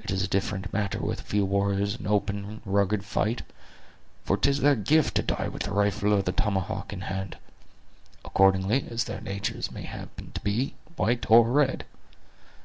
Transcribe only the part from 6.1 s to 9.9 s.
or the tomahawk in hand; according as their natures may